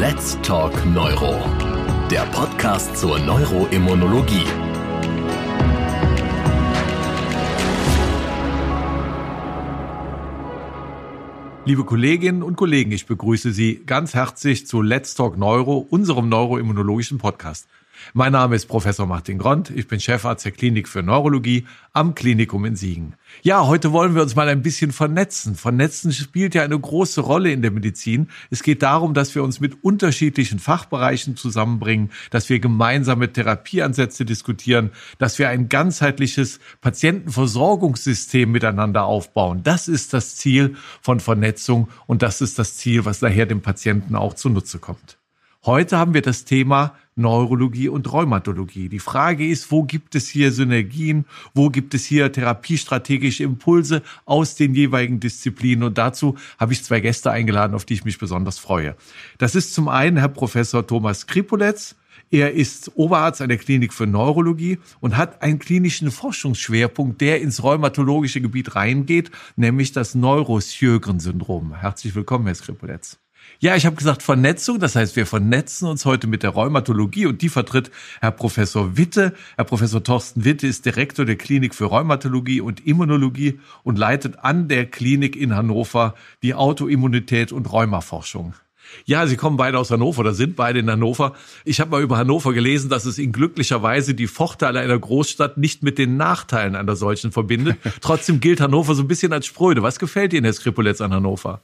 [0.00, 1.38] Let's Talk Neuro,
[2.10, 4.46] der Podcast zur Neuroimmunologie.
[11.66, 17.18] Liebe Kolleginnen und Kollegen, ich begrüße Sie ganz herzlich zu Let's Talk Neuro, unserem neuroimmunologischen
[17.18, 17.68] Podcast.
[18.12, 19.70] Mein Name ist Professor Martin Grond.
[19.70, 23.14] Ich bin Chefarzt der Klinik für Neurologie am Klinikum in Siegen.
[23.42, 25.54] Ja, heute wollen wir uns mal ein bisschen vernetzen.
[25.54, 28.28] Vernetzen spielt ja eine große Rolle in der Medizin.
[28.50, 34.90] Es geht darum, dass wir uns mit unterschiedlichen Fachbereichen zusammenbringen, dass wir gemeinsame Therapieansätze diskutieren,
[35.18, 39.62] dass wir ein ganzheitliches Patientenversorgungssystem miteinander aufbauen.
[39.62, 44.16] Das ist das Ziel von Vernetzung und das ist das Ziel, was daher dem Patienten
[44.16, 45.19] auch zunutze kommt.
[45.66, 48.88] Heute haben wir das Thema Neurologie und Rheumatologie.
[48.88, 51.26] Die Frage ist, wo gibt es hier Synergien?
[51.52, 55.84] Wo gibt es hier therapiestrategische Impulse aus den jeweiligen Disziplinen?
[55.84, 58.96] Und dazu habe ich zwei Gäste eingeladen, auf die ich mich besonders freue.
[59.36, 61.94] Das ist zum einen Herr Professor Thomas Kripoletz.
[62.30, 67.62] Er ist Oberarzt an der Klinik für Neurologie und hat einen klinischen Forschungsschwerpunkt, der ins
[67.62, 71.74] rheumatologische Gebiet reingeht, nämlich das Neurosjögren-Syndrom.
[71.74, 73.18] Herzlich willkommen, Herr Skripoletz.
[73.62, 77.42] Ja, ich habe gesagt Vernetzung, das heißt, wir vernetzen uns heute mit der Rheumatologie und
[77.42, 79.34] die vertritt Herr Professor Witte.
[79.56, 84.68] Herr Professor Thorsten Witte ist Direktor der Klinik für Rheumatologie und Immunologie und leitet an
[84.68, 88.54] der Klinik in Hannover die Autoimmunität und Rheumaforschung.
[89.04, 91.34] Ja, Sie kommen beide aus Hannover oder sind beide in Hannover.
[91.66, 95.82] Ich habe mal über Hannover gelesen, dass es Ihnen glücklicherweise die Vorteile einer Großstadt nicht
[95.82, 97.76] mit den Nachteilen einer solchen verbindet.
[98.00, 99.82] Trotzdem gilt Hannover so ein bisschen als Spröde.
[99.82, 101.60] Was gefällt Ihnen, Herr Skripoletz, an Hannover?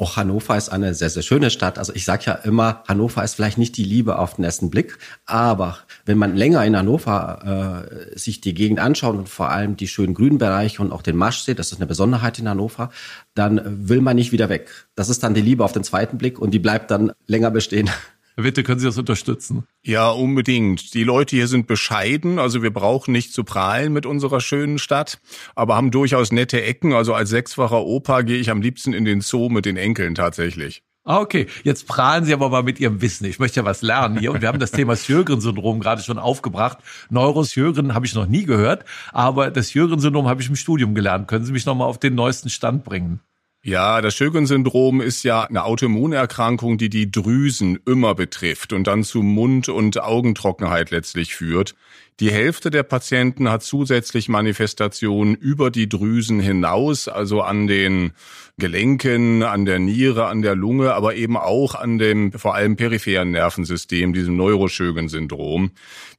[0.00, 1.76] Auch Hannover ist eine sehr, sehr schöne Stadt.
[1.76, 4.96] Also ich sage ja immer, Hannover ist vielleicht nicht die Liebe auf den ersten Blick,
[5.26, 9.88] aber wenn man länger in Hannover äh, sich die Gegend anschaut und vor allem die
[9.88, 12.90] schönen grünen Bereiche und auch den Marsch sieht, das ist eine Besonderheit in Hannover,
[13.34, 14.70] dann will man nicht wieder weg.
[14.94, 17.90] Das ist dann die Liebe auf den zweiten Blick und die bleibt dann länger bestehen.
[18.36, 19.64] Bitte können Sie das unterstützen?
[19.82, 20.94] Ja, unbedingt.
[20.94, 25.20] Die Leute hier sind bescheiden, also wir brauchen nicht zu prahlen mit unserer schönen Stadt,
[25.54, 26.92] aber haben durchaus nette Ecken.
[26.92, 30.82] Also als sechsfacher Opa gehe ich am liebsten in den Zoo mit den Enkeln tatsächlich.
[31.04, 31.46] Ah, okay.
[31.64, 33.24] Jetzt prahlen Sie aber mal mit Ihrem Wissen.
[33.24, 34.32] Ich möchte ja was lernen hier.
[34.32, 36.78] Und wir haben das Thema Sjögren-Syndrom gerade schon aufgebracht.
[37.08, 41.26] Neurosjögren habe ich noch nie gehört, aber das Sjögren-Syndrom habe ich im Studium gelernt.
[41.26, 43.20] Können Sie mich noch mal auf den neuesten Stand bringen?
[43.62, 49.22] Ja, das Sjögren-Syndrom ist ja eine Autoimmunerkrankung, die die Drüsen immer betrifft und dann zu
[49.22, 51.74] Mund- und Augentrockenheit letztlich führt.
[52.20, 58.12] Die Hälfte der Patienten hat zusätzlich Manifestationen über die Drüsen hinaus, also an den
[58.58, 63.30] Gelenken, an der Niere, an der Lunge, aber eben auch an dem vor allem peripheren
[63.30, 65.70] Nervensystem, diesem Neuroschögen-Syndrom.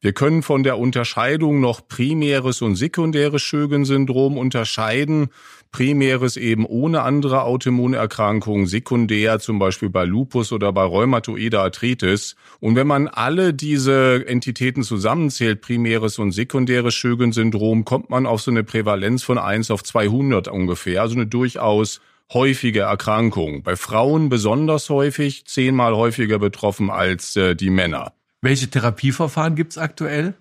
[0.02, 5.30] Wir können von der Unterscheidung noch primäres und sekundäres Schögen-Syndrom unterscheiden.
[5.72, 12.36] Primäres eben ohne andere Autoimmunerkrankungen, sekundär zum Beispiel bei Lupus oder bei rheumatoider Arthritis.
[12.60, 18.50] Und wenn man alle diese Entitäten zusammenzählt, primäres und sekundäres Schögen-Syndrom, kommt man auf so
[18.50, 22.00] eine Prävalenz von 1 auf 200 ungefähr, also eine durchaus
[22.34, 23.62] häufige Erkrankung.
[23.64, 28.14] Bei Frauen besonders häufig, zehnmal häufiger betroffen als äh, die Männer.
[28.42, 30.34] Welche Therapieverfahren gibt's aktuell?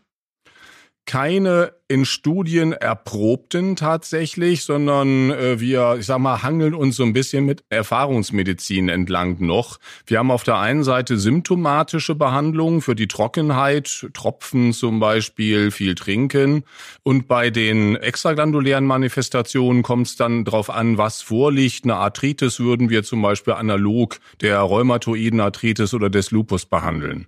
[1.06, 7.12] Keine in Studien erprobten tatsächlich, sondern äh, wir, ich sag mal, hangeln uns so ein
[7.12, 9.78] bisschen mit Erfahrungsmedizin entlang noch.
[10.06, 15.96] Wir haben auf der einen Seite symptomatische Behandlungen für die Trockenheit, Tropfen zum Beispiel, viel
[15.96, 16.62] trinken.
[17.02, 21.82] Und bei den extraglandulären Manifestationen kommt es dann darauf an, was vorliegt.
[21.82, 27.26] Eine Arthritis würden wir zum Beispiel analog der rheumatoiden Arthritis oder des Lupus behandeln.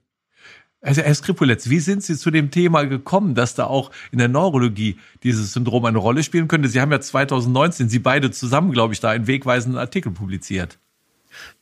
[0.82, 4.26] Also Herr Skripuletz, wie sind Sie zu dem Thema gekommen, dass da auch in der
[4.26, 6.68] Neurologie dieses Syndrom eine Rolle spielen könnte?
[6.68, 10.78] Sie haben ja 2019, Sie beide zusammen, glaube ich, da einen wegweisenden Artikel publiziert.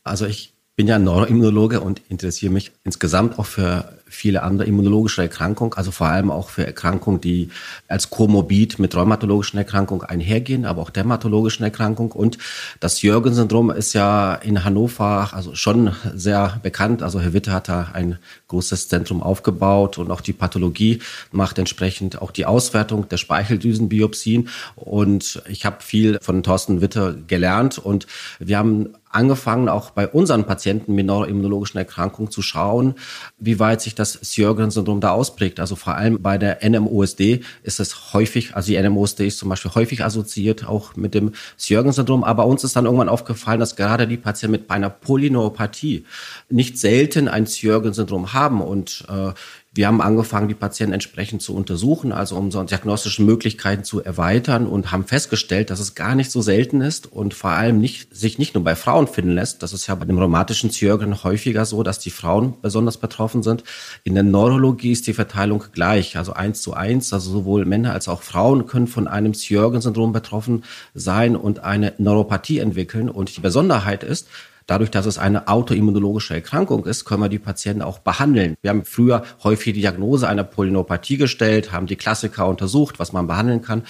[0.02, 5.72] Also ich bin ja Neuroimmunologe und interessiere mich insgesamt auch für viele andere immunologische Erkrankungen,
[5.74, 7.48] also vor allem auch für Erkrankungen, die
[7.88, 12.12] als komorbid mit rheumatologischen Erkrankungen einhergehen, aber auch dermatologischen Erkrankungen.
[12.12, 12.36] Und
[12.80, 17.02] das Jürgen-Syndrom ist ja in Hannover also schon sehr bekannt.
[17.02, 18.18] Also Herr Witte hat da ein
[18.48, 24.48] großes Zentrum aufgebaut und auch die Pathologie macht entsprechend auch die Auswertung der Speicheldüsenbiopsien.
[24.74, 28.06] Und ich habe viel von Thorsten Witte gelernt und
[28.40, 32.94] wir haben angefangen, auch bei unseren Patienten mit neuroimmunologischen Erkrankungen zu schauen,
[33.38, 35.58] wie weit sich das Sjögren-Syndrom da ausprägt.
[35.58, 39.72] Also vor allem bei der NMOSD ist es häufig, also die NMOSD ist zum Beispiel
[39.74, 42.22] häufig assoziiert auch mit dem Sjögren-Syndrom.
[42.22, 46.04] Aber uns ist dann irgendwann aufgefallen, dass gerade die Patienten mit einer Polyneuropathie
[46.48, 48.60] nicht selten ein Sjögren-Syndrom haben.
[48.60, 49.32] Und äh,
[49.72, 54.66] Wir haben angefangen, die Patienten entsprechend zu untersuchen, also um so diagnostische Möglichkeiten zu erweitern
[54.66, 58.36] und haben festgestellt, dass es gar nicht so selten ist und vor allem nicht, sich
[58.36, 59.62] nicht nur bei Frauen finden lässt.
[59.62, 63.62] Das ist ja bei dem rheumatischen Zirkeln häufiger so, dass die Frauen besonders betroffen sind.
[64.02, 67.12] In der Neurologie ist die Verteilung gleich, also eins zu eins.
[67.12, 70.64] Also sowohl Männer als auch Frauen können von einem Sjörgen-Syndrom betroffen
[70.94, 73.08] sein und eine Neuropathie entwickeln.
[73.08, 74.26] Und die Besonderheit ist,
[74.70, 78.54] Dadurch, dass es eine autoimmunologische Erkrankung ist, können wir die Patienten auch behandeln.
[78.62, 83.26] Wir haben früher häufig die Diagnose einer Polynopathie gestellt, haben die Klassiker untersucht, was man
[83.26, 83.82] behandeln kann.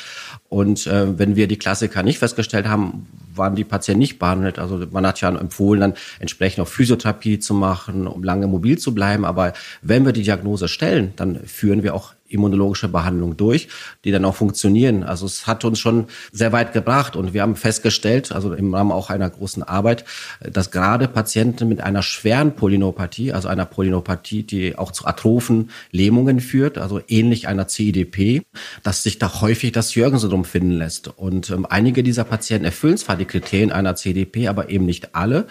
[0.51, 4.59] Und äh, wenn wir die Klassiker nicht festgestellt haben, waren die Patienten nicht behandelt.
[4.59, 8.93] Also man hat ja empfohlen, dann entsprechend auch Physiotherapie zu machen, um lange mobil zu
[8.93, 9.25] bleiben.
[9.25, 13.69] Aber wenn wir die Diagnose stellen, dann führen wir auch immunologische Behandlung durch,
[14.05, 15.03] die dann auch funktionieren.
[15.03, 18.93] Also es hat uns schon sehr weit gebracht und wir haben festgestellt, also im Rahmen
[18.93, 20.05] auch einer großen Arbeit,
[20.41, 26.41] dass gerade Patienten mit einer schweren Polynopathie, also einer Polynopathie, die auch zu atrophen Lähmungen
[26.41, 28.43] führt, also ähnlich einer CIDP,
[28.83, 31.09] dass sich da häufig das Jürgen-Syndrom finden lässt.
[31.09, 35.47] Und ähm, einige dieser Patienten erfüllen zwar die Kriterien einer CDP, aber eben nicht alle.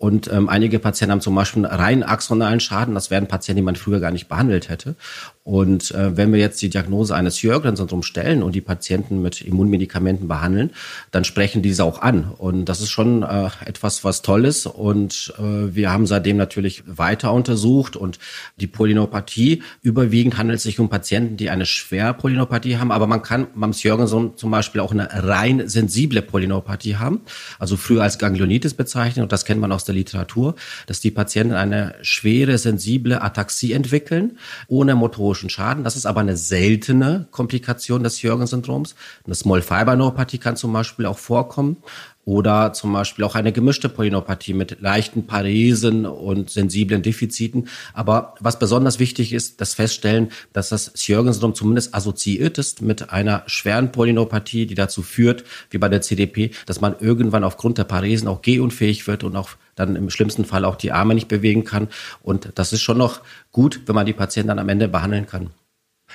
[0.00, 2.94] Und ähm, einige Patienten haben zum Beispiel rein axonalen Schaden.
[2.94, 4.96] Das wären Patienten, die man früher gar nicht behandelt hätte.
[5.44, 10.26] Und äh, wenn wir jetzt die Diagnose eines Sjögren-Syndroms stellen und die Patienten mit Immunmedikamenten
[10.26, 10.70] behandeln,
[11.10, 12.30] dann sprechen diese auch an.
[12.38, 14.64] Und das ist schon äh, etwas, was toll ist.
[14.64, 17.94] Und äh, wir haben seitdem natürlich weiter untersucht.
[17.94, 18.18] Und
[18.56, 22.90] die Polynopathie, überwiegend handelt es sich um Patienten, die eine schwere Polynopathie haben.
[22.90, 27.20] Aber man kann beim Sjögren-Syndrom zum Beispiel auch eine rein sensible Polynopathie haben.
[27.58, 29.24] Also früher als Ganglionitis bezeichnet.
[29.24, 30.54] Und das kennt man aus der Literatur,
[30.86, 34.38] dass die Patienten eine schwere, sensible Ataxie entwickeln,
[34.68, 35.84] ohne motorischen Schaden.
[35.84, 38.94] Das ist aber eine seltene Komplikation des Jürgen-Syndroms.
[39.24, 41.76] Eine Small Fiber Neuropathie kann zum Beispiel auch vorkommen
[42.24, 47.68] oder zum Beispiel auch eine gemischte Polynopathie mit leichten Paresen und sensiblen Defiziten.
[47.94, 53.42] Aber was besonders wichtig ist, das Feststellen, dass das Sjörgen-Syndrom zumindest assoziiert ist mit einer
[53.46, 58.28] schweren Polynopathie, die dazu führt, wie bei der CDP, dass man irgendwann aufgrund der Paresen
[58.28, 61.88] auch gehunfähig wird und auch dann im schlimmsten Fall auch die Arme nicht bewegen kann.
[62.22, 63.20] Und das ist schon noch
[63.50, 65.50] gut, wenn man die Patienten dann am Ende behandeln kann.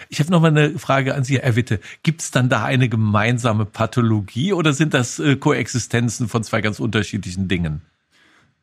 [0.09, 1.79] Ich habe noch mal eine Frage an Sie, Herr Witte.
[2.03, 6.79] Gibt es dann da eine gemeinsame Pathologie oder sind das äh, Koexistenzen von zwei ganz
[6.79, 7.81] unterschiedlichen Dingen?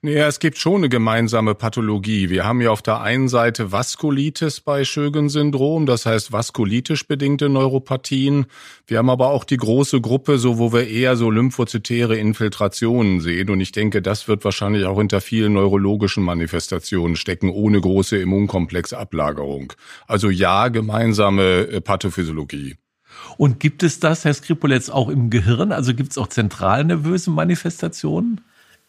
[0.05, 2.29] Ja, es gibt schon eine gemeinsame Pathologie.
[2.29, 8.47] Wir haben ja auf der einen Seite Vaskulitis bei Schögen-Syndrom, das heißt vaskulitisch bedingte Neuropathien.
[8.89, 13.49] Wir haben aber auch die große Gruppe, so wo wir eher so lymphozytäre Infiltrationen sehen.
[13.49, 19.73] Und ich denke, das wird wahrscheinlich auch hinter vielen neurologischen Manifestationen stecken, ohne große Immunkomplexablagerung.
[20.09, 22.75] Also ja, gemeinsame äh, Pathophysiologie.
[23.37, 25.71] Und gibt es das, Herr Skripoletz, auch im Gehirn?
[25.71, 28.41] Also gibt es auch zentralnervöse Manifestationen?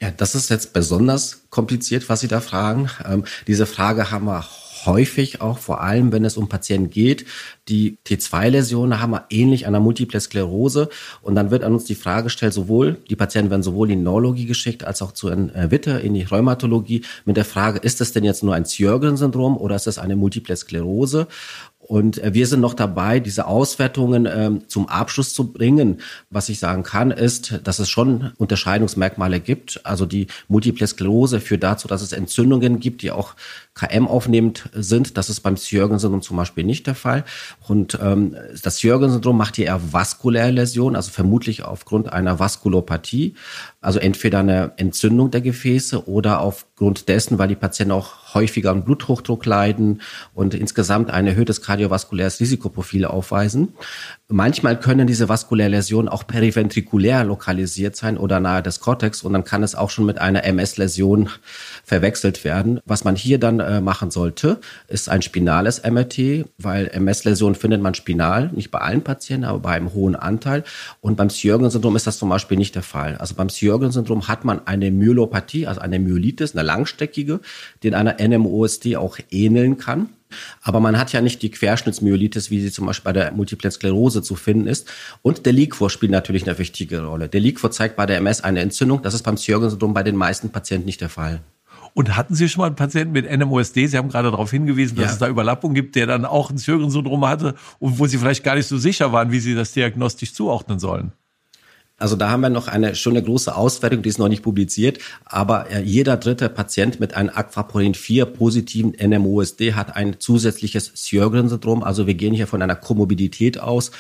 [0.02, 2.90] Ja, das ist jetzt besonders kompliziert, was Sie da fragen.
[3.06, 4.44] Ähm, diese Frage haben wir
[4.86, 7.26] häufig auch, vor allem wenn es um Patienten geht,
[7.70, 10.90] die T2-Läsionen haben wir ähnlich einer Multiple Sklerose.
[11.22, 14.04] Und dann wird an uns die Frage gestellt, sowohl, die Patienten werden sowohl in die
[14.04, 18.12] Neurologie geschickt, als auch zu äh, Witte, in die Rheumatologie, mit der Frage, ist das
[18.12, 21.28] denn jetzt nur ein Sjörgen-Syndrom oder ist das eine Multiple Sklerose?
[21.88, 26.00] Und äh, wir sind noch dabei, diese Auswertungen ähm, zum Abschluss zu bringen.
[26.30, 29.82] Was ich sagen kann, ist, dass es schon Unterscheidungsmerkmale gibt.
[29.84, 33.36] Also die Multiple Sklerose führt dazu, dass es Entzündungen gibt, die auch
[33.74, 35.18] KM aufnehmend sind.
[35.18, 37.26] Das ist beim Sjörgen-Syndrom zum Beispiel nicht der Fall.
[37.68, 43.36] Und ähm, das Sjörgen-Syndrom macht hier eher vaskuläre Läsionen, also vermutlich aufgrund einer Vaskulopathie.
[43.84, 48.86] Also entweder eine Entzündung der Gefäße oder aufgrund dessen, weil die Patienten auch häufiger an
[48.86, 50.02] Bluthochdruck leiden
[50.34, 53.74] und insgesamt ein erhöhtes kardiovaskuläres Risikoprofil aufweisen.
[54.36, 59.44] Manchmal können diese vaskulären Läsionen auch periventrikulär lokalisiert sein oder nahe des Cortex und dann
[59.44, 61.30] kann es auch schon mit einer MS-Läsion
[61.84, 62.80] verwechselt werden.
[62.84, 67.94] Was man hier dann äh, machen sollte, ist ein spinales MRT, weil MS-Läsionen findet man
[67.94, 70.64] spinal, nicht bei allen Patienten, aber bei einem hohen Anteil.
[71.00, 73.18] Und beim Sjörgen-Syndrom ist das zum Beispiel nicht der Fall.
[73.18, 77.40] Also beim Sjörgen-Syndrom hat man eine Myelopathie, also eine Myelitis, eine langsteckige,
[77.84, 80.10] die in einer NMOSD auch ähneln kann.
[80.62, 84.22] Aber man hat ja nicht die Querschnittsmyelitis, wie sie zum Beispiel bei der Multiple Sklerose
[84.22, 84.90] zu finden ist.
[85.22, 87.30] Und der Liquor spielt natürlich eine wichtige Rolle.
[87.30, 89.02] Der Liquor zeigt bei der MS eine Entzündung.
[89.02, 91.42] Das ist beim Sjörgen-Syndrom bei den meisten Patienten nicht der Fall.
[91.94, 93.88] Und hatten Sie schon mal einen Patienten mit NMOSD?
[93.88, 95.12] Sie haben gerade darauf hingewiesen, dass ja.
[95.12, 98.56] es da Überlappung gibt, der dann auch ein Sjörgen-Syndrom hatte und wo Sie vielleicht gar
[98.56, 101.12] nicht so sicher waren, wie Sie das diagnostisch zuordnen sollen.
[102.04, 105.72] Also da haben wir noch eine schöne große Auswertung, die ist noch nicht publiziert, aber
[105.72, 111.82] äh, jeder dritte Patient mit einem Aquaporin 4 positiven NMOSD hat ein zusätzliches Sjögren-Syndrom.
[111.82, 113.92] Also wir gehen hier von einer Komorbidität aus.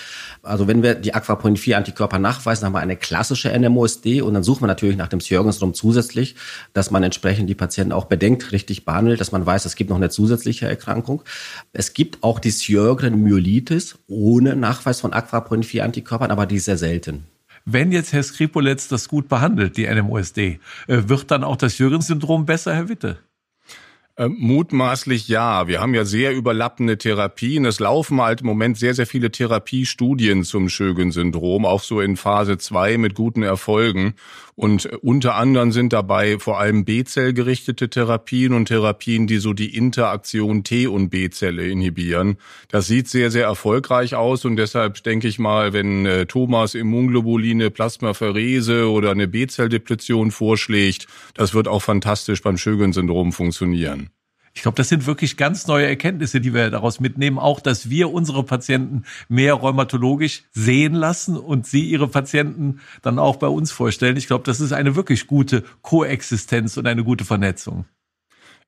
[0.42, 4.44] Also wenn wir die Aquaporin 4 Antikörper nachweisen, haben wir eine klassische NMOSD und dann
[4.44, 6.36] suchen wir natürlich nach dem Sjögren-Syndrom zusätzlich,
[6.74, 9.98] dass man entsprechend die Patienten auch bedenkt, richtig behandelt, dass man weiß, es gibt noch
[9.98, 11.24] eine zusätzliche Erkrankung.
[11.72, 16.78] Es gibt auch die Sjögren-Myelitis ohne Nachweis von Aquaporin 4 Antikörpern, aber die ist sehr
[16.78, 17.28] selten.
[17.65, 22.46] Wenn jetzt Herr Skripoletz das gut behandelt, die NMOSD, äh, wird dann auch das Jürgens-Syndrom
[22.46, 23.20] besser, Herr Witte?
[24.15, 25.67] Ähm, mutmaßlich ja.
[25.67, 27.65] Wir haben ja sehr überlappende Therapien.
[27.65, 32.60] Es laufen halt im Moment sehr, sehr viele Therapiestudien zum Schögen-Syndrom, auch so in Phase
[32.60, 34.13] 2 mit guten Erfolgen.
[34.56, 39.54] Und äh, unter anderem sind dabei vor allem B-Zell gerichtete Therapien und Therapien, die so
[39.54, 42.38] die Interaktion T- und B-Zelle inhibieren.
[42.70, 47.72] Das sieht sehr, sehr erfolgreich aus und deshalb denke ich mal, wenn äh, Thomas Immunglobuline,
[47.72, 54.10] Plasmapherese oder eine B-Zell-Depletion vorschlägt, das wird auch fantastisch beim Schögen-Syndrom funktionieren.
[54.56, 57.40] Ich glaube, das sind wirklich ganz neue Erkenntnisse, die wir daraus mitnehmen.
[57.40, 63.38] Auch, dass wir unsere Patienten mehr rheumatologisch sehen lassen und sie ihre Patienten dann auch
[63.38, 64.16] bei uns vorstellen.
[64.16, 67.86] Ich glaube, das ist eine wirklich gute Koexistenz und eine gute Vernetzung.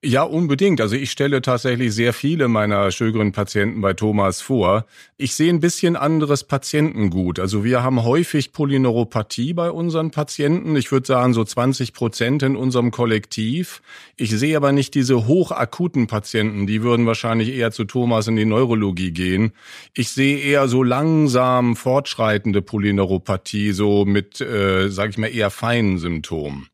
[0.03, 0.81] Ja, unbedingt.
[0.81, 4.85] Also ich stelle tatsächlich sehr viele meiner Sjögren-Patienten bei Thomas vor.
[5.17, 7.39] Ich sehe ein bisschen anderes Patientengut.
[7.39, 10.75] Also wir haben häufig Polyneuropathie bei unseren Patienten.
[10.75, 13.81] Ich würde sagen so 20 Prozent in unserem Kollektiv.
[14.15, 16.67] Ich sehe aber nicht diese hochakuten Patienten.
[16.67, 19.53] Die würden wahrscheinlich eher zu Thomas in die Neurologie gehen.
[19.95, 25.97] Ich sehe eher so langsam fortschreitende Polyneuropathie, so mit, äh, sage ich mal, eher feinen
[25.97, 26.67] Symptomen.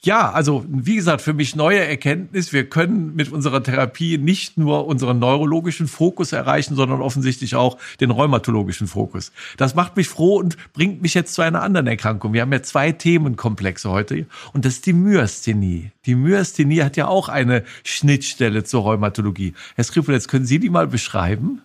[0.00, 2.52] Ja, also wie gesagt, für mich neue Erkenntnis.
[2.52, 8.12] Wir können mit unserer Therapie nicht nur unseren neurologischen Fokus erreichen, sondern offensichtlich auch den
[8.12, 9.32] rheumatologischen Fokus.
[9.56, 12.32] Das macht mich froh und bringt mich jetzt zu einer anderen Erkrankung.
[12.32, 15.90] Wir haben ja zwei Themenkomplexe heute und das ist die Myasthenie.
[16.06, 19.54] Die Myasthenie hat ja auch eine Schnittstelle zur Rheumatologie.
[19.74, 21.62] Herr Skripel, jetzt können Sie die mal beschreiben?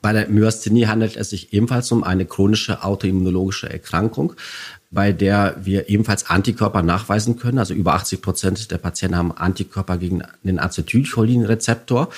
[0.00, 4.34] Bei der Myasthenie handelt es sich ebenfalls um eine chronische autoimmunologische Erkrankung
[4.90, 7.58] bei der wir ebenfalls Antikörper nachweisen können.
[7.58, 12.08] Also über 80 Prozent der Patienten haben Antikörper gegen den Acetylcholinrezeptor.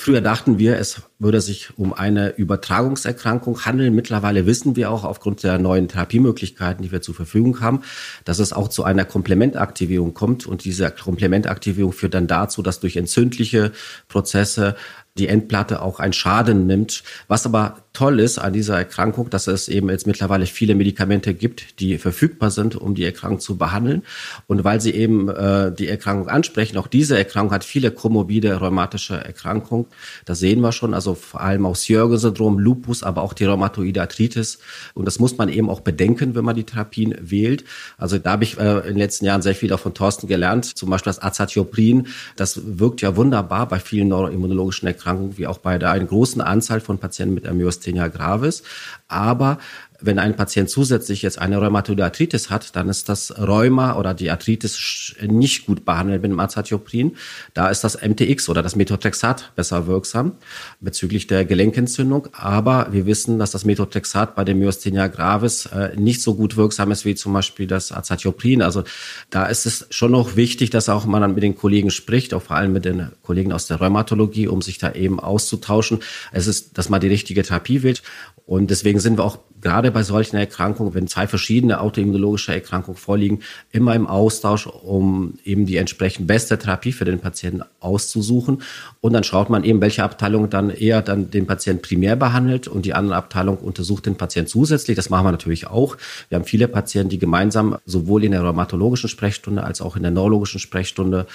[0.00, 3.94] Früher dachten wir, es würde sich um eine Übertragungserkrankung handeln.
[3.94, 7.82] Mittlerweile wissen wir auch aufgrund der neuen Therapiemöglichkeiten, die wir zur Verfügung haben,
[8.24, 10.46] dass es auch zu einer Komplementaktivierung kommt.
[10.46, 13.72] Und diese Komplementaktivierung führt dann dazu, dass durch entzündliche
[14.08, 14.74] Prozesse
[15.18, 17.02] die Endplatte auch einen Schaden nimmt.
[17.28, 21.80] Was aber toll ist an dieser Erkrankung, dass es eben jetzt mittlerweile viele Medikamente gibt,
[21.80, 24.02] die verfügbar sind, um die Erkrankung zu behandeln.
[24.46, 29.14] Und weil Sie eben äh, die Erkrankung ansprechen, auch diese Erkrankung hat viele komorbide rheumatische
[29.14, 29.86] Erkrankungen.
[30.24, 34.60] Das sehen wir schon, also vor allem auch Sjörge-Syndrom, Lupus, aber auch die rheumatoide Arthritis.
[34.94, 37.64] Und das muss man eben auch bedenken, wenn man die Therapien wählt.
[37.98, 40.64] Also da habe ich äh, in den letzten Jahren sehr viel auch von Thorsten gelernt,
[40.64, 42.06] zum Beispiel das Azathioprin.
[42.36, 44.99] Das wirkt ja wunderbar bei vielen neuroimmunologischen Erkrankungen.
[45.00, 48.62] Erkrankung wie auch bei der einen großen Anzahl von Patienten mit Myasthenia gravis.
[49.08, 49.58] Aber
[50.02, 54.30] wenn ein Patient zusätzlich jetzt eine Rheumatoide Arthritis hat, dann ist das Rheuma oder die
[54.30, 57.16] Arthritis nicht gut behandelt mit dem Azathioprin.
[57.54, 60.32] Da ist das MTX oder das Methotrexat besser wirksam
[60.80, 62.28] bezüglich der Gelenkentzündung.
[62.32, 66.90] Aber wir wissen, dass das Methotrexat bei dem Myasthenia gravis äh, nicht so gut wirksam
[66.90, 68.62] ist wie zum Beispiel das Azathioprin.
[68.62, 68.84] Also
[69.30, 72.42] da ist es schon noch wichtig, dass auch man dann mit den Kollegen spricht, auch
[72.42, 76.00] vor allem mit den Kollegen aus der Rheumatologie, um sich da eben auszutauschen.
[76.32, 78.02] Es ist, dass man die richtige Therapie wählt.
[78.46, 83.40] Und deswegen sind wir auch gerade bei solchen Erkrankungen, wenn zwei verschiedene autoimmunologische Erkrankungen vorliegen,
[83.70, 88.62] immer im Austausch, um eben die entsprechend beste Therapie für den Patienten auszusuchen.
[89.00, 92.86] Und dann schaut man eben, welche Abteilung dann eher dann den Patienten primär behandelt und
[92.86, 94.96] die andere Abteilung untersucht den Patienten zusätzlich.
[94.96, 95.96] Das machen wir natürlich auch.
[96.28, 100.10] Wir haben viele Patienten, die gemeinsam sowohl in der rheumatologischen Sprechstunde als auch in der
[100.10, 101.26] neurologischen Sprechstunde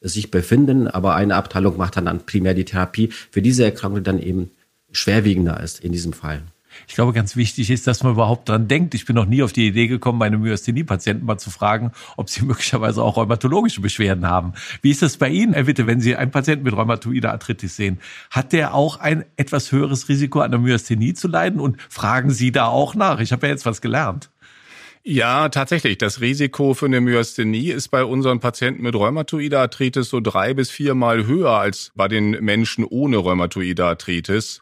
[0.00, 0.88] sich befinden.
[0.88, 4.50] Aber eine Abteilung macht dann, dann primär die Therapie für diese Erkrankung, die dann eben
[4.92, 6.42] schwerwiegender ist in diesem Fall.
[6.88, 8.94] Ich glaube, ganz wichtig ist, dass man überhaupt dran denkt.
[8.94, 12.42] Ich bin noch nie auf die Idee gekommen, meine Myasthenie-Patienten mal zu fragen, ob sie
[12.44, 14.52] möglicherweise auch rheumatologische Beschwerden haben.
[14.80, 18.00] Wie ist das bei Ihnen, Herr Witte, wenn Sie einen Patienten mit rheumatoider Arthritis sehen?
[18.30, 21.60] Hat der auch ein etwas höheres Risiko an der Myasthenie zu leiden?
[21.60, 23.20] Und fragen Sie da auch nach?
[23.20, 24.30] Ich habe ja jetzt was gelernt.
[25.04, 25.98] Ja, tatsächlich.
[25.98, 30.70] Das Risiko für eine Myasthenie ist bei unseren Patienten mit rheumatoider Arthritis so drei bis
[30.70, 34.61] viermal höher als bei den Menschen ohne rheumatoide Arthritis.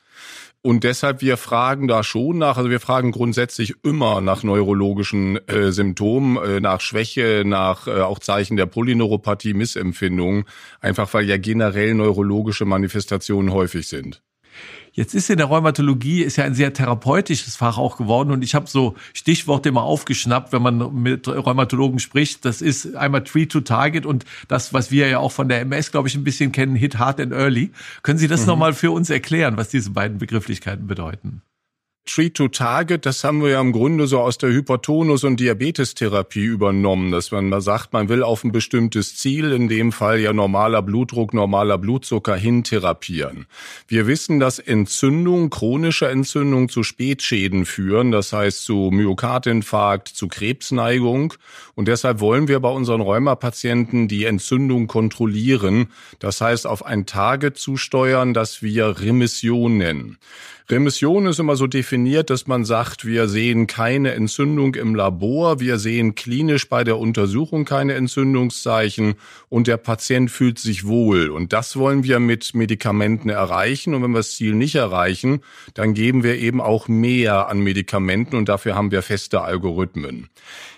[0.62, 5.72] Und deshalb, wir fragen da schon nach, also wir fragen grundsätzlich immer nach neurologischen äh,
[5.72, 10.44] Symptomen, äh, nach Schwäche, nach äh, auch Zeichen der Polyneuropathie, Missempfindungen,
[10.80, 14.22] einfach weil ja generell neurologische Manifestationen häufig sind.
[14.92, 18.54] Jetzt ist in der Rheumatologie ist ja ein sehr therapeutisches Fach auch geworden und ich
[18.54, 22.44] habe so Stichworte immer aufgeschnappt, wenn man mit Rheumatologen spricht.
[22.44, 25.92] Das ist einmal Treat to Target und das, was wir ja auch von der MS,
[25.92, 27.70] glaube ich, ein bisschen kennen, Hit Hard and Early.
[28.02, 28.48] Können Sie das mhm.
[28.48, 31.42] nochmal für uns erklären, was diese beiden Begrifflichkeiten bedeuten?
[32.06, 36.44] Treat to Target, das haben wir ja im Grunde so aus der Hypertonus- und Diabetestherapie
[36.44, 40.32] übernommen, dass man mal sagt, man will auf ein bestimmtes Ziel, in dem Fall ja
[40.32, 43.46] normaler Blutdruck, normaler Blutzucker hin therapieren.
[43.86, 51.34] Wir wissen, dass Entzündung, chronische Entzündung zu Spätschäden führen, das heißt zu Myokardinfarkt, zu Krebsneigung.
[51.76, 55.88] Und deshalb wollen wir bei unseren Rheumapatienten die Entzündung kontrollieren.
[56.18, 60.18] Das heißt, auf ein Target zusteuern, das wir Remission nennen.
[60.70, 65.78] Remission ist immer so definiert, dass man sagt, wir sehen keine Entzündung im Labor, wir
[65.78, 69.14] sehen klinisch bei der Untersuchung keine Entzündungszeichen
[69.48, 71.30] und der Patient fühlt sich wohl.
[71.30, 73.94] Und das wollen wir mit Medikamenten erreichen.
[73.94, 75.40] Und wenn wir das Ziel nicht erreichen,
[75.74, 80.28] dann geben wir eben auch mehr an Medikamenten und dafür haben wir feste Algorithmen.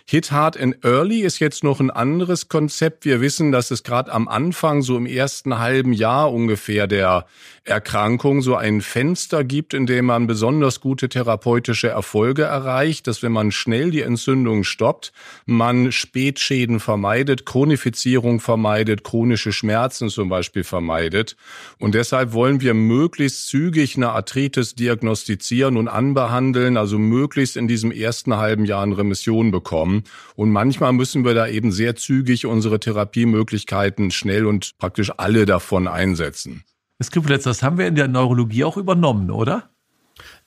[0.05, 3.05] Hit Hard and Early ist jetzt noch ein anderes Konzept.
[3.05, 7.27] Wir wissen, dass es gerade am Anfang, so im ersten halben Jahr ungefähr der
[7.65, 13.33] Erkrankung, so ein Fenster gibt, in dem man besonders gute therapeutische Erfolge erreicht, dass wenn
[13.33, 15.13] man schnell die Entzündung stoppt,
[15.47, 21.37] man Spätschäden vermeidet, Chronifizierung vermeidet, chronische Schmerzen zum Beispiel vermeidet.
[21.79, 27.93] Und deshalb wollen wir möglichst zügig eine Arthritis diagnostizieren und anbehandeln, also möglichst in diesem
[27.93, 30.05] ersten halben Jahr eine Remission bekommen kommen.
[30.35, 35.89] Und manchmal müssen wir da eben sehr zügig unsere Therapiemöglichkeiten schnell und praktisch alle davon
[35.89, 36.65] einsetzen.
[36.99, 39.73] Das Skripulets, das haben wir in der Neurologie auch übernommen, oder?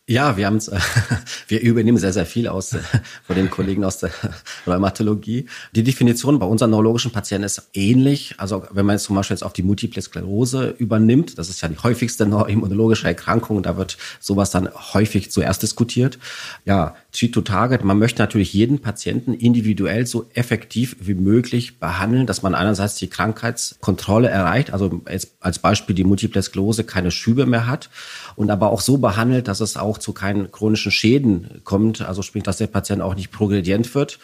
[0.07, 0.79] Ja, wir haben äh,
[1.47, 2.79] wir übernehmen sehr, sehr viel aus äh,
[3.23, 4.11] von den Kollegen aus der
[4.67, 5.47] Rheumatologie.
[5.75, 8.35] Die Definition bei unseren neurologischen Patienten ist ähnlich.
[8.37, 11.69] Also wenn man jetzt zum Beispiel jetzt auf die Multiple Sklerose übernimmt, das ist ja
[11.69, 16.19] die häufigste neuroimmunologische Erkrankung, da wird sowas dann häufig zuerst diskutiert.
[16.65, 17.83] Ja, Treat to Target.
[17.83, 23.07] Man möchte natürlich jeden Patienten individuell so effektiv wie möglich behandeln, dass man einerseits die
[23.07, 25.01] Krankheitskontrolle erreicht, also
[25.39, 27.89] als Beispiel die Multiple Sklerose keine Schübe mehr hat
[28.35, 32.43] und aber auch so behandelt, dass es auch zu keinen chronischen Schäden kommt, also sprich,
[32.43, 34.19] dass der Patient auch nicht progredient wird.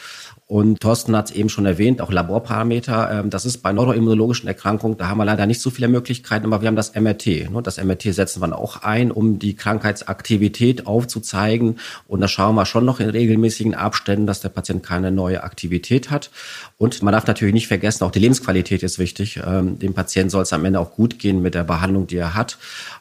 [0.52, 3.10] Und Thorsten hat es eben schon erwähnt, auch Laborparameter.
[3.10, 6.60] Ähm, das ist bei neuroimmunologischen Erkrankungen, da haben wir leider nicht so viele Möglichkeiten, aber
[6.60, 7.50] wir haben das MRT.
[7.50, 7.62] Ne?
[7.64, 11.80] Das MRT setzen wir auch ein, um die Krankheitsaktivität aufzuzeigen.
[12.06, 16.12] Und da schauen wir schon noch in regelmäßigen Abständen, dass der Patient keine neue Aktivität
[16.12, 16.32] hat.
[16.78, 19.40] Und man darf natürlich nicht vergessen, auch die Lebensqualität ist wichtig.
[19.48, 22.34] Ähm, dem Patienten soll es am Ende auch gut gehen mit der Behandlung, die er
[22.34, 22.58] hat.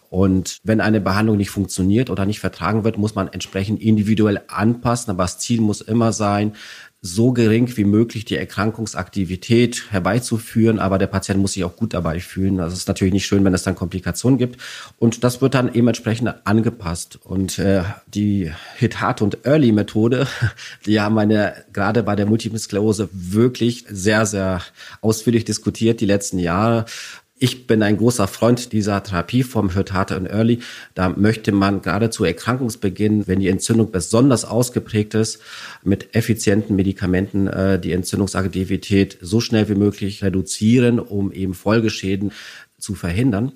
[0.09, 5.11] Und wenn eine Behandlung nicht funktioniert oder nicht vertragen wird, muss man entsprechend individuell anpassen.
[5.11, 6.55] Aber das Ziel muss immer sein,
[7.03, 12.21] so gering wie möglich die Erkrankungsaktivität herbeizuführen, aber der Patient muss sich auch gut dabei
[12.21, 12.59] fühlen.
[12.59, 14.61] Das ist natürlich nicht schön, wenn es dann Komplikationen gibt.
[14.99, 17.19] Und das wird dann eben entsprechend angepasst.
[17.25, 20.27] Und äh, die Hit-Hard- und Early-Methode,
[20.87, 24.61] die haben wir gerade bei der Multiple Sklerose wirklich sehr, sehr
[25.01, 26.85] ausführlich diskutiert die letzten Jahre.
[27.43, 30.59] Ich bin ein großer Freund dieser Therapie vom Hürtate und Early.
[30.93, 35.41] Da möchte man gerade zu Erkrankungsbeginn, wenn die Entzündung besonders ausgeprägt ist,
[35.83, 42.33] mit effizienten Medikamenten äh, die Entzündungsaktivität so schnell wie möglich reduzieren, um eben Folgeschäden
[42.77, 43.53] zu verhindern.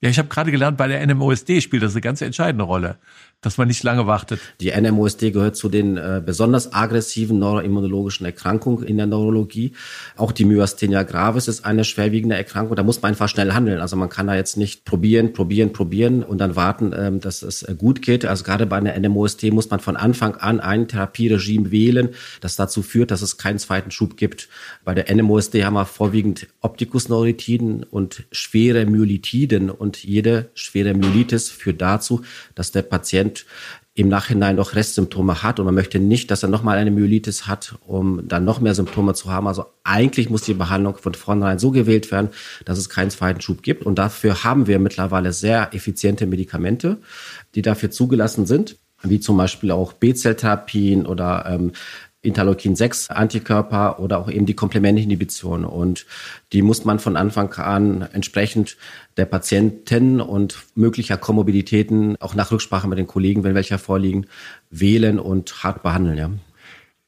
[0.00, 2.96] Ja, ich habe gerade gelernt, bei der NMOSD spielt das eine ganz entscheidende Rolle
[3.40, 4.40] dass man nicht lange wartet.
[4.60, 9.72] Die NMOSD gehört zu den äh, besonders aggressiven neuroimmunologischen Erkrankungen in der Neurologie.
[10.16, 12.76] Auch die Myasthenia gravis ist eine schwerwiegende Erkrankung.
[12.76, 13.80] Da muss man einfach schnell handeln.
[13.80, 17.62] Also man kann da jetzt nicht probieren, probieren, probieren und dann warten, ähm, dass es
[17.62, 18.26] äh, gut geht.
[18.26, 22.10] Also gerade bei einer NMOSD muss man von Anfang an ein Therapieregime wählen,
[22.42, 24.48] das dazu führt, dass es keinen zweiten Schub gibt.
[24.84, 31.80] Bei der NMOSD haben wir vorwiegend Optikusneuritiden und schwere Myelitiden und jede schwere Myelitis führt
[31.80, 32.22] dazu,
[32.54, 33.46] dass der Patient Patient
[33.94, 37.74] im Nachhinein noch Restsymptome hat und man möchte nicht, dass er nochmal eine Myelitis hat,
[37.86, 39.46] um dann noch mehr Symptome zu haben.
[39.46, 42.30] Also eigentlich muss die Behandlung von vornherein so gewählt werden,
[42.64, 43.84] dass es keinen zweiten Schub gibt.
[43.84, 46.98] Und dafür haben wir mittlerweile sehr effiziente Medikamente,
[47.54, 51.72] die dafür zugelassen sind wie zum Beispiel auch B-Zelltherapien oder ähm,
[52.22, 55.64] Interleukin-6-Antikörper oder auch eben die Komplementinhibition.
[55.64, 56.06] Und
[56.52, 58.76] die muss man von Anfang an entsprechend
[59.16, 64.26] der Patienten und möglicher Komorbiditäten auch nach Rücksprache mit den Kollegen, wenn welche vorliegen,
[64.70, 66.18] wählen und hart behandeln.
[66.18, 66.30] Ja.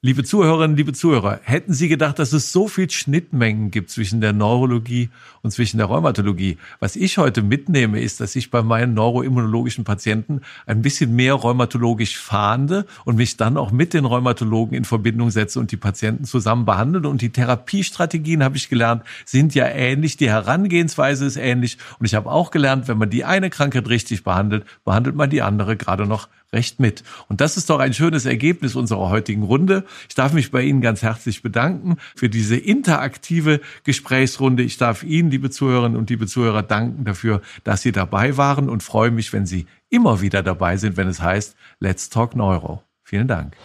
[0.05, 4.33] Liebe Zuhörerinnen, liebe Zuhörer, hätten Sie gedacht, dass es so viel Schnittmengen gibt zwischen der
[4.33, 5.11] Neurologie
[5.43, 6.59] und zwischen der Rheumatologie?
[6.81, 12.19] Was ich heute mitnehme, ist, dass ich bei meinen neuroimmunologischen Patienten ein bisschen mehr rheumatologisch
[12.19, 16.65] fahnde und mich dann auch mit den Rheumatologen in Verbindung setze und die Patienten zusammen
[16.65, 17.09] behandle.
[17.09, 20.17] Und die Therapiestrategien, habe ich gelernt, sind ja ähnlich.
[20.17, 21.79] Die Herangehensweise ist ähnlich.
[22.01, 25.43] Und ich habe auch gelernt, wenn man die eine Krankheit richtig behandelt, behandelt man die
[25.43, 27.03] andere gerade noch recht mit.
[27.29, 29.85] Und das ist doch ein schönes Ergebnis unserer heutigen Runde.
[30.09, 34.63] Ich darf mich bei Ihnen ganz herzlich bedanken für diese interaktive Gesprächsrunde.
[34.63, 38.83] Ich darf Ihnen, liebe Zuhörerinnen und liebe Zuhörer, danken dafür, dass Sie dabei waren und
[38.83, 42.83] freue mich, wenn Sie immer wieder dabei sind, wenn es heißt Let's Talk Neuro.
[43.03, 43.57] Vielen Dank.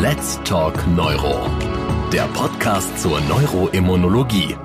[0.00, 1.48] Let's Talk Neuro.
[2.12, 4.56] Der Podcast zur Neuroimmunologie